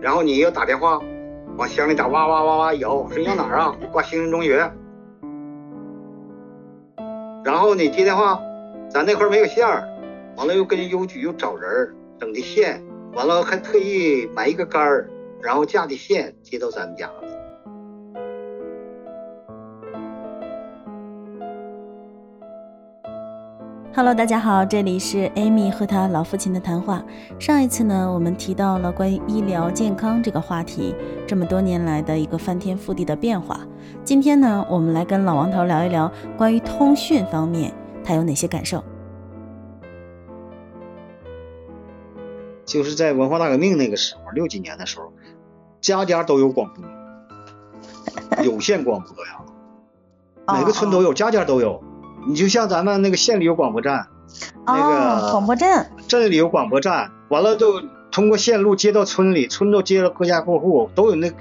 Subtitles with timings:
[0.00, 1.00] 然后你又打电话，
[1.56, 3.76] 往乡里打，哇哇哇哇摇，说要哪儿啊？
[3.92, 4.70] 挂兴仁中学。
[7.44, 8.40] 然后你接电话，
[8.90, 9.86] 咱那块没有线儿，
[10.36, 12.82] 完了又跟邮局又找人整的线，
[13.14, 15.08] 完了还特意买一个杆儿，
[15.42, 17.10] 然后架的线接到咱们家。
[23.92, 27.02] Hello，大家好，这里是 Amy 和她老父亲的谈话。
[27.40, 30.94] 上一次呢，我们提到了关于医疗健康这个话题，
[31.26, 33.58] 这么多年来的一个翻天覆地的变化。
[34.04, 38.84] 今天呢，我们来跟老王头聊一聊关于通讯方面，他有哪些感受？
[42.64, 45.12] 就是在文化大革命那个时候，六几年的时候，
[45.80, 49.42] 家家都有广播，有线广播呀，
[50.56, 51.82] 每个村都有，家家都有。
[52.26, 54.06] 你就像咱们那个县里有广播站，
[54.66, 61.32] 那个广播站，镇里有广播站，完了都通过线路接到村里，村都接了各家各户，都有那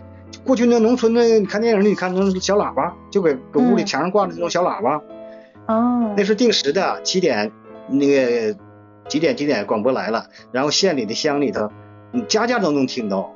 [0.46, 5.02] 过去那农村的，你看电影里你看那小喇叭，就给搁屋里墙上挂着那种小喇叭，
[5.68, 7.52] 哦，那是定时的，七点
[7.88, 8.58] 那个
[9.08, 11.70] 几点几点广播来了，然后县里的乡里头，
[12.12, 13.32] 你家家都能听到，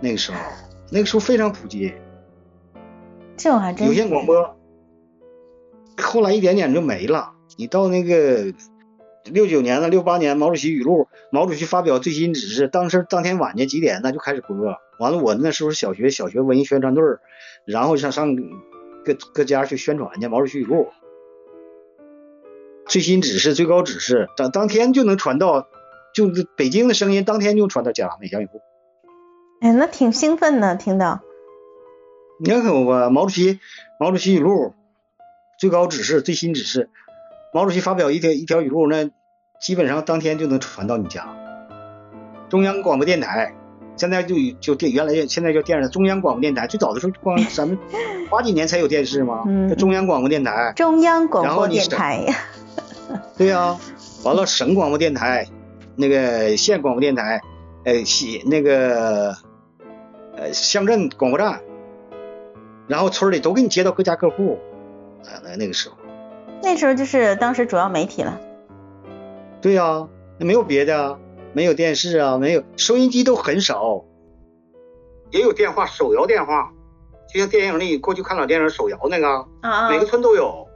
[0.00, 0.38] 那个时候，
[0.90, 1.92] 那个时候非常普及，
[3.36, 4.56] 这我还真有线广播。
[6.00, 7.32] 后来一点点就没了。
[7.56, 8.52] 你到那个
[9.24, 14.56] 六九年的，六八年毛主席语录，毛主席发表最新指示，当时当天晚间几点那就开始播。
[14.98, 17.02] 完了，我那时候小学小学文艺宣传队，
[17.64, 18.36] 然后上上
[19.04, 20.88] 各各家去宣传去毛主席语录，
[22.86, 25.68] 最新指示、最高指示，当当天就能传到，
[26.14, 28.60] 就是北京的声音，当天就传到家每家每户。
[29.60, 31.20] 哎，那挺兴奋的，听到。
[32.42, 33.60] 你看可不吧，毛主席
[33.98, 34.74] 毛主席语录。
[35.60, 36.88] 最高指示、最新指示，
[37.52, 39.10] 毛主席发表一条一条语录，那
[39.60, 41.28] 基本上当天就能传到你家。
[42.48, 43.54] 中央广播电台
[43.94, 47.78] 现在就就电，原来现在叫电视，中央广播电台最早的时候光 咱们
[48.30, 49.44] 八几年才有电视吗？
[49.46, 49.76] 嗯。
[49.76, 50.72] 中央广播电台。
[50.74, 52.24] 中央广播电台。
[53.36, 53.76] 对呀，
[54.24, 55.46] 完了省广播电台，
[55.94, 57.42] 那个县广播电台，
[57.84, 59.36] 呃，西那个
[60.38, 61.60] 呃乡镇广播站，
[62.88, 64.58] 然后村里都给你接到各家各户。
[65.26, 65.96] 啊，那那个时候，
[66.62, 68.40] 那时候就是当时主要媒体了。
[69.60, 70.08] 对呀，
[70.38, 71.18] 那没有别的，
[71.52, 74.04] 没有电视啊，没有收音机都很少，
[75.30, 76.72] 也有电话，手摇电话，
[77.32, 79.28] 就像电影里过去看老电影手摇那个，
[79.60, 80.66] 啊啊，每个村都有，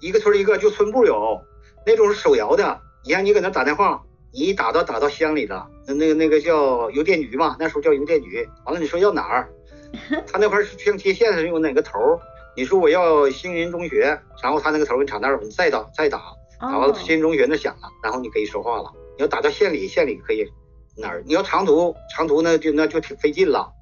[0.00, 1.40] 一个村一个，就村部有，
[1.86, 2.80] 那种是手摇的。
[3.02, 8.46] 你看你搁那打电话，你一打到打到乡里了，那那个那个叫邮电局嘛，那时候叫邮电局。
[8.66, 9.48] 完了你说要哪儿，
[10.30, 11.98] 他那块是像接线似的，有哪个头。
[12.56, 16.20] 你说我要兴仁中学，然后他那个头给你插那儿，你再打再打，
[16.60, 18.92] 打完兴仁中学那响了，然后你可以说话了。
[19.16, 20.44] 你要打到县里，县里可以
[20.96, 21.22] 哪儿？
[21.26, 23.72] 你要长途，长途那就那就挺费劲了。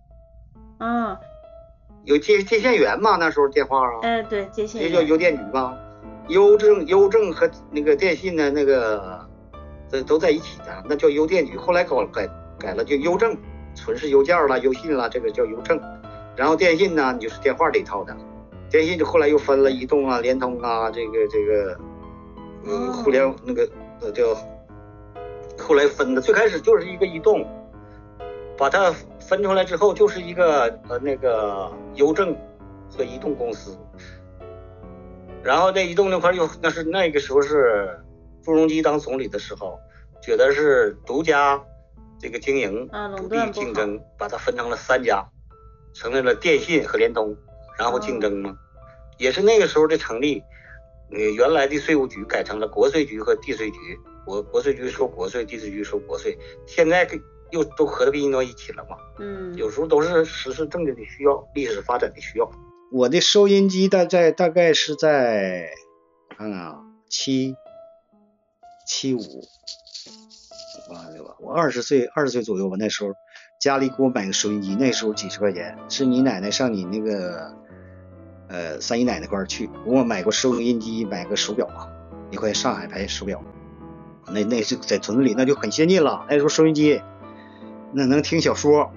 [0.81, 1.17] 嗯，
[2.05, 3.17] 有接接线员嘛？
[3.17, 4.01] 那时候电话啊？
[4.03, 5.77] 哎，对，接线员也叫邮电局吗。
[6.29, 9.27] 邮政邮政和那个电信的那个
[9.91, 11.57] 这都在一起的，那叫邮电局。
[11.57, 13.35] 后来改改改了，就邮政，
[13.75, 15.81] 纯是邮件了、邮信了，这个叫邮政。
[16.37, 18.15] 然后电信呢，你就是电话这一套的。
[18.71, 21.79] 电信就后来又分了，移动啊、联通啊，这个这个，
[22.65, 23.69] 嗯，互联那个
[24.01, 24.35] 呃叫，
[25.59, 27.47] 后来分的，最开始就是一个移动，
[28.59, 32.37] 把它分出来之后就是一个呃那个邮政
[32.91, 33.79] 和移动公司，
[35.43, 37.99] 然后在移动那块又那是那个时候是
[38.43, 39.79] 朱镕基当总理的时候，
[40.21, 41.59] 觉得是独家
[42.19, 42.87] 这个经营
[43.17, 45.27] 不利竞争，把它分成了三家，
[45.95, 47.35] 成立了电信和联通。
[47.79, 48.59] 然后竞争嘛，
[49.19, 50.43] 也是那个时候的成立，
[51.13, 53.79] 呃，原来的税务局改成了国税局和地税局，
[54.27, 56.37] 国国税局收国税，地税局收国税，
[56.67, 57.09] 现在
[57.53, 58.97] 又都合并到一起了嘛。
[59.21, 62.51] 嗯，有时候都是实施政治的需要，历史发展的需要。
[62.93, 65.71] 我的收音机大概大概是在，
[66.37, 67.55] 看看啊，七
[68.87, 69.21] 七五，
[70.91, 73.15] 完了吧，我二十岁二十岁左右吧，那时候
[73.61, 77.57] 家里给我买个收音机，那时候几十块钱，是你奶奶上你那个。
[78.49, 81.87] 呃，三姨奶奶那块去，我买过收音机，买个手表啊，
[82.31, 83.43] 一块上海牌手表。
[84.31, 86.27] 那那是在屯子里，那就很先进了。
[86.29, 87.01] 那时候收音机，
[87.93, 88.91] 那能听小说。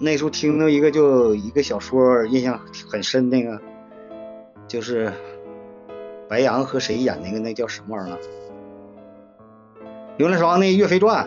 [0.00, 3.60] 那时候听到一个就一个小说，印象很深，那个
[4.66, 5.12] 就是
[6.28, 8.18] 白杨和谁演那个，那叫什么玩意儿？
[10.16, 11.24] 刘兰芳那《岳飞传》，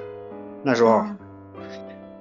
[0.64, 1.06] 那时候，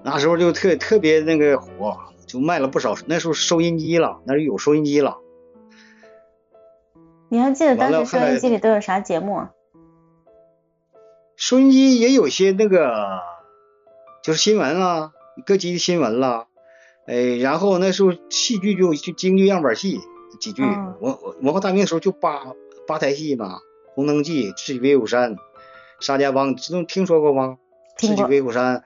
[0.03, 1.97] 那时候就特特别那个火，
[2.27, 2.95] 就卖了不少。
[3.07, 5.19] 那时候收音机了，那是有收音机了。
[7.35, 9.49] 你还记得当时收音机里都有啥节目？
[11.35, 13.23] 收音机也有些那个，
[14.23, 15.11] 就是新闻啊，
[15.45, 16.47] 各级的新闻啦，
[17.09, 19.99] 哎，然后那时候戏剧就就京剧样板戏
[20.39, 22.53] 几句，嗯文文化大革命的时候就八
[22.87, 23.57] 八台戏嘛，
[23.97, 25.33] 《红灯记》《智取威虎山》
[25.99, 27.59] 《沙家浜》，这都听说过吗？
[27.97, 28.85] 智取威虎山，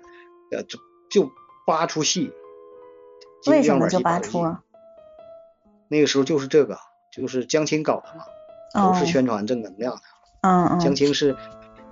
[0.52, 0.78] 呃，就
[1.10, 1.30] 就
[1.66, 2.32] 八出戏。
[3.42, 4.56] 京为什剧样板么就拔戏八出？
[5.88, 6.78] 那个时候就是这个，
[7.12, 8.37] 就是江青搞的嘛，哦
[8.74, 10.00] 都是宣传正能量的。
[10.42, 11.36] 嗯嗯江青是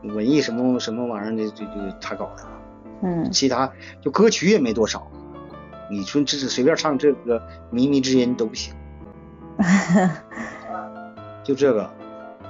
[0.03, 2.45] 文艺什么什么玩意儿的，就就他搞的。
[3.03, 5.07] 嗯其他就歌曲也没多少，
[5.91, 7.41] 你说这是随便唱这个
[7.73, 8.73] 靡靡之音都不行，
[11.45, 11.91] 就这个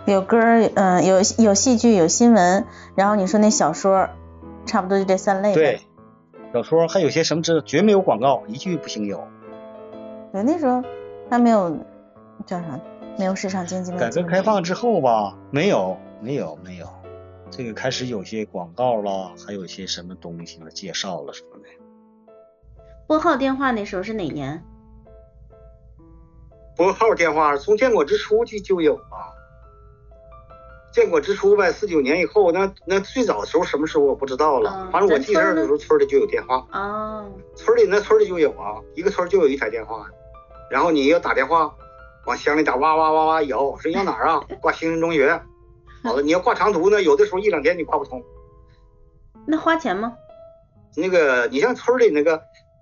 [0.07, 2.65] 有歌儿，嗯，有有戏剧，有新闻，
[2.95, 4.09] 然后你说那小说，
[4.67, 5.55] 差不多就这三类呗。
[5.55, 5.81] 对。
[6.53, 9.27] 小说还有些什么这绝没有广告，一句不行有。
[10.33, 10.83] 对，那时候
[11.29, 11.77] 还没有
[12.47, 12.81] 叫啥，
[13.19, 16.87] 没有市场经济，改革开放之后吧，没有没有没有，
[17.51, 21.69] 这个开始有些广告了，还有一些什么东西了，介绍了什么的。
[23.07, 24.63] 拨号电话那时候是哪年？
[26.77, 29.33] 拨号电话从建国之初就就有啊。
[30.93, 36.67] 建国之初呗，四九年以后，那那最早的时候什么时候我不知道了，嗯反正我记事儿的时候村里就有电话。
[36.71, 37.25] 啊，
[37.55, 40.07] 村里那村里就有啊，一个村就有一台电话，
[40.71, 41.75] 然后你要打电话，
[42.27, 44.41] 往乡里打，哇哇哇哇摇，说要哪儿啊？
[44.61, 45.41] 挂兴仁中学。
[46.05, 48.23] 好了，你要挂长途呢，有的时候一两天你挂不通。
[49.47, 50.13] 那花钱吗？
[50.97, 52.41] 那个你像村里那个，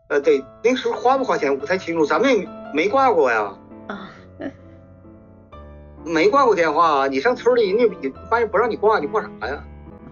[0.09, 3.55] 呃，对，那个时候花不花钱我不太清楚，咱们也没挂过呀，
[3.89, 4.11] 啊，
[6.05, 7.07] 没挂过电话啊。
[7.07, 9.65] 你上村里，人家也发现不让你挂，你挂啥呀？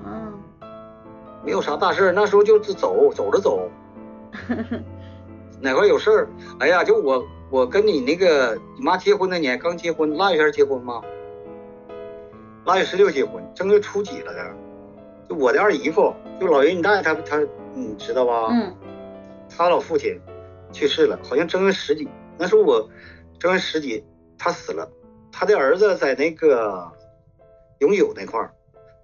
[0.04, 0.32] 哦，
[1.44, 3.68] 没有啥大事，那时候就是走走着走，
[5.60, 11.02] 哪块有事儿，哎呀，就我我跟你那个你妈结婚那年刚结婚，腊月前结婚吗？
[12.64, 14.54] 腊月十六结婚，正月初几了的，
[15.28, 18.48] 就我的二姨夫，就老爷你大爷他他你知道吧？
[18.50, 18.74] 嗯
[19.54, 20.18] 他老父亲
[20.72, 22.08] 去世了，好像正月十几，
[22.38, 22.88] 那时候我
[23.38, 24.02] 正月十几
[24.38, 24.90] 他死了，
[25.30, 26.90] 他的儿子在那个
[27.80, 28.50] 永久那块儿，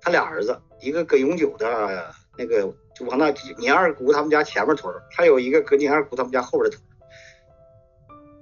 [0.00, 2.62] 他俩儿子，一个搁永久的那个
[2.94, 6.86] 就往那你二姑他们家前面屯儿，还有一个搁你二姑他们家后边的屯儿。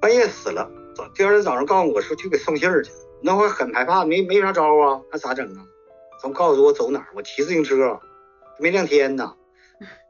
[0.07, 5.67] 半夜死了，早第二天早上告诉我说去给送信儿去，那会很害怕，没没啥招啊，那咋整啊？
[6.23, 7.99] 他告诉我走哪儿，我骑自行车，
[8.61, 9.35] 没两天呢，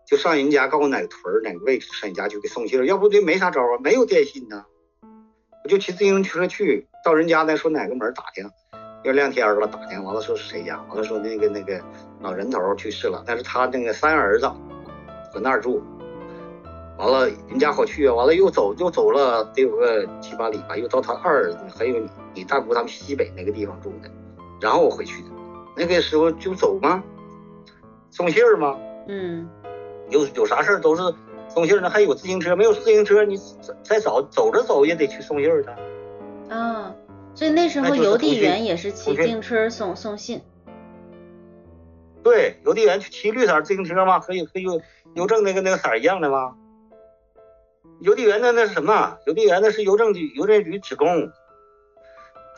[0.06, 4.66] 就上人家告诉我哪个屯儿哪个位置，上人家去给送信儿，要不这没啥招啊，没有电信呢，
[5.64, 8.50] 我就骑自行车去，到人家那说哪个门打听，
[9.02, 11.82] 要亮天了打听，完了说是谁家，完了说那个那个
[12.20, 14.46] 老人头去世了，但是他那个三儿子
[15.32, 15.82] 搁那儿住，
[16.98, 24.10] 完了人家好去啊，完了又走又走了得有个七八里吧，又到他二儿子还有你你大姑他们西北那个地方住的，
[24.60, 25.28] 然后我回去的，
[25.76, 27.02] 那个时候就走吗？
[28.10, 28.78] 送信儿吗？
[29.08, 29.48] 嗯
[30.08, 31.02] 有有啥事儿都是
[31.48, 33.37] 送信儿呢，还有自行车，没有自行车你
[33.82, 35.76] 再早走着走也得去送信儿的。
[36.49, 36.94] 啊，
[37.34, 40.40] 所以那时候邮递员也是骑自行车送送信。
[42.22, 44.81] 对，邮递员去骑绿色自行车嘛，和和邮
[45.14, 46.56] 邮政那个那个色儿一样的吗？
[48.00, 49.19] 邮递员的那是什么？
[49.26, 51.31] 邮递员那是邮政局邮政局职工。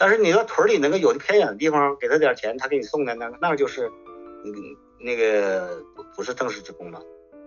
[0.00, 3.88] 但是你到屯里那个有的偏远的地方，给他点钱，他给你送的那个那个就是，
[4.44, 4.54] 嗯，
[5.00, 7.00] 那个不不是正式职工了。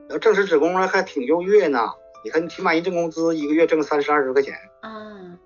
[0.10, 1.92] 要正式职工呢还挺优越呢，
[2.26, 5.38] 你看你起码一挣工资一个月挣三十二十块钱，啊，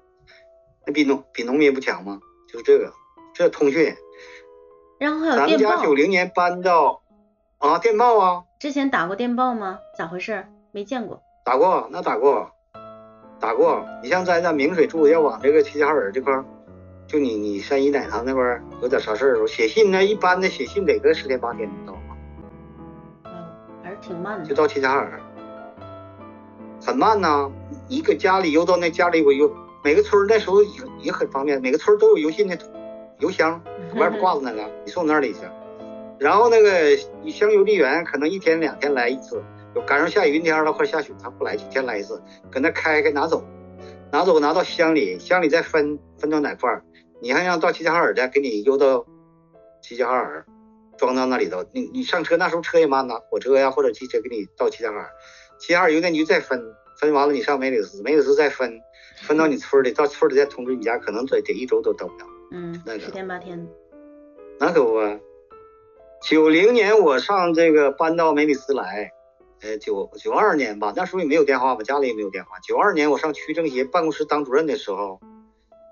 [0.88, 2.20] 那比农比农民不强吗？
[2.48, 2.92] 就是这个，
[3.36, 3.96] 这通讯。
[4.98, 7.04] 然后还有咱们家九，零年搬到
[7.60, 9.80] 啊电报啊，之前打过电报吗？
[9.96, 10.48] 咋回事？
[10.72, 11.22] 没见过。
[11.46, 12.50] 打过，那打过，
[13.40, 13.86] 打过。
[14.02, 16.44] 你像在咱明水住，要往这个齐齐哈尔这块儿，
[17.06, 22.18] 就你你三姨奶堂那块儿有点啥事儿的时候，写信呢，一般的写信得个十天八天能到嘛，
[23.26, 23.32] 嗯，
[23.84, 24.46] 还是挺慢的。
[24.46, 25.22] 就到齐齐哈尔，
[26.84, 27.52] 很慢呐。
[27.88, 30.70] 你搁家里邮到那家里我邮，每个村那时候也
[31.04, 32.58] 也很方便，每个村都有邮信的
[33.20, 33.62] 邮箱，
[33.98, 35.42] 外边挂着那个，你送那里去。
[36.18, 36.98] 然后那个
[37.30, 39.44] 乡邮递员可能一天两天来一次，
[39.76, 43.44] 有赶上下雨阴天了或者下雪，他不来几天来一次，搁那开开拿走，
[44.12, 46.84] 拿走拿到乡里，乡里再分分到哪块儿，
[47.22, 49.06] 你还让到齐齐哈尔的给你邮到
[49.82, 50.46] 齐齐哈尔，
[50.98, 51.66] 装到那里头。
[51.74, 55.10] 你你上车那时候车也慢呐，火车呀或者汽车给你到齐齐哈尔，
[55.60, 58.80] 齐齐哈尔邮电局再分，分完了你上梅里斯，梅里斯再分，
[59.24, 62.26] 分到你村里，到村里再通知你家，可能得得一周都到不了。
[62.52, 63.70] 嗯那，个十天八天的。
[64.58, 65.20] 那可不啊！
[66.22, 69.12] 九零年我上这个搬到梅里斯来，
[69.66, 72.60] 呃，九九二年吧，那时候也没有电话嘛，家里也没有电话。
[72.60, 75.20] 九二年我上区政协办公室当主任的时候，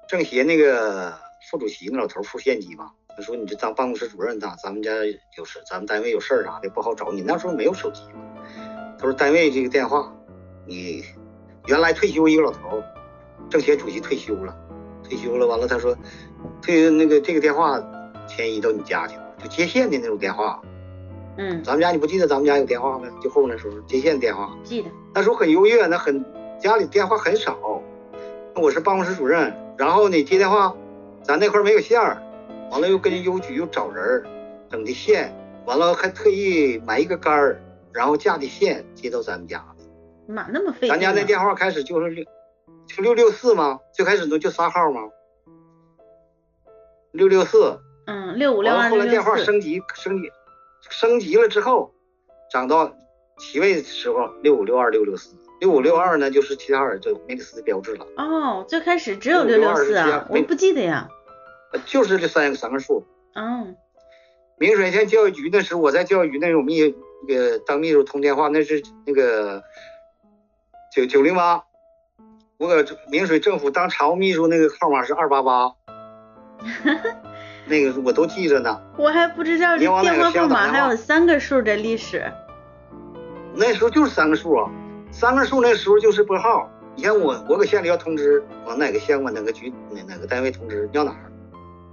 [0.08, 1.18] 政协那个
[1.50, 4.92] 副主席那老头儿副县级嘛，他说你这当办公室主任呐，咱们家
[5.36, 7.24] 有事，咱们单位有事儿啥的不好找你。
[7.24, 8.22] 那时候没有手机嘛，
[9.00, 10.14] 都是单位这个电话。
[10.68, 11.04] 你
[11.66, 12.80] 原来退休一个老头，
[13.50, 14.56] 政协主席退休了，
[15.04, 15.98] 退休了完了他说，
[16.62, 17.82] 退那个这个电话
[18.28, 20.62] 迁移到你家去了，就接线的那种电话。
[21.38, 23.08] 嗯，咱们家你不记得咱们家有电话吗？
[23.22, 24.90] 就后面那时候接线电话，记得。
[25.14, 26.24] 那时候很优越，那很
[26.60, 27.82] 家里电话很少。
[28.56, 30.76] 我是办公室主任，然后呢接电话，
[31.24, 32.22] 咱那块儿没有线儿，
[32.72, 34.24] 完了又跟邮局又找人儿
[34.70, 35.36] 整的线，
[35.66, 37.60] 完了还特意买一个杆儿，
[37.92, 40.34] 然后架的线接到咱们家的。
[40.34, 42.24] 妈，那么费劲咱家那电话开始就是六
[42.86, 43.80] 就六六四吗？
[43.92, 45.02] 最开始都就仨号吗？
[47.12, 49.10] 六六四，嗯，六五六二六六四。
[49.10, 50.30] 电话升级升级
[50.90, 51.94] 升级了之后，
[52.52, 52.96] 涨到
[53.38, 61.08] 七位的时候六五六二六六四，六五六二呢就是齐齐哈尔这梅里斯的标志了，哦，最开始只有六六四662啊，是我不记得呀。
[61.72, 63.04] 呃就是这三个三个数。
[63.34, 63.74] 哦，
[64.60, 66.94] 明水县教育局那时候我在教育局那种秘
[67.28, 69.64] 那个当秘书通电话，那是那个
[70.94, 71.64] 九九零八，
[72.60, 75.72] 我搁明水政府当常务秘书那个号码是二八八，
[77.74, 78.80] 那个我都记着呢。
[78.98, 82.24] 我还不知道这电话号码还有三个数的历史。
[83.56, 84.70] 那时候就是三个数啊，
[85.12, 86.70] 三个数那时候就是拨号。
[86.96, 91.32] 你看我，我搁县里要通知，往哪个县往哪个局哪哪个单位通知，你要哪儿，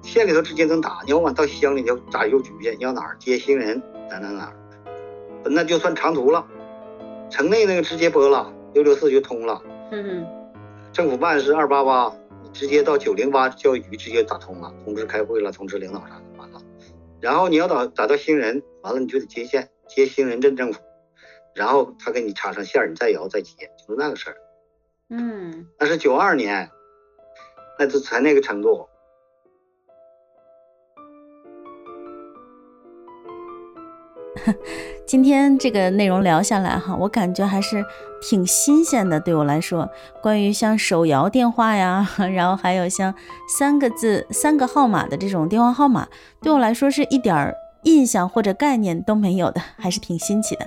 [0.02, 0.99] 县里头直接能打。
[1.06, 4.52] 你要往到乡里，你要打邮局去，你要哪儿接新人，哪哪哪儿，
[5.44, 6.44] 那就算长途了。
[7.30, 9.62] 城内那个直接拨了，六六四就通了。
[9.90, 10.26] 嗯
[10.92, 12.12] 政府办是二八八，
[12.52, 16.61] 直接到九零八教育局直接打通了，通知开会了，通知领导啥的完了。
[17.21, 20.80] 然后你要打打到新人，完了你就得接线，接新人镇政府，
[21.54, 24.37] 然后他给你插上线，你再摇再接，就是那个事儿。
[25.09, 26.71] 嗯，那是九二年，
[27.78, 28.88] 那就才那个程度。
[35.11, 37.85] 今天这个内容聊下来哈，我感觉还是
[38.23, 39.90] 挺新鲜的，对我来说，
[40.23, 43.12] 关于像手摇电话呀， 然后还有像
[43.59, 46.07] 三个字、三个号码的这种电话号码，
[46.40, 50.64] 对我来说是一点儿印象或者概念都没有的， 还是挺新奇的。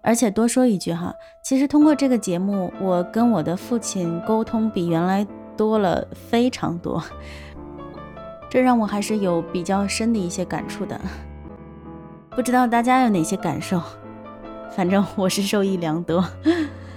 [0.00, 7.04] 而且多说一句哈，其实通过这个节目，我跟我的父亲沟通比原来多了非常多，
[8.48, 10.98] 这让我还是有比较深的一些感触的。
[12.34, 13.80] 不知道大家有哪些感受？
[14.76, 16.24] 反正我是受益良多。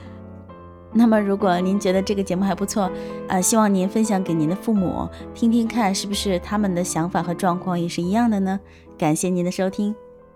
[0.94, 2.90] 那么，如果您觉得这个节目还不错，
[3.28, 8.60] 呃，希望您分享给您的父母，听听看是不是他们的想法和状况也是一样的呢？
[8.98, 9.94] 感谢您的收听，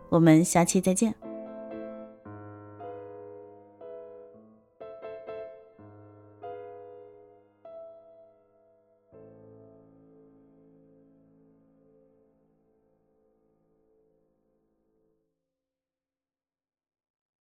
[0.10, 1.31] 我们下期再见。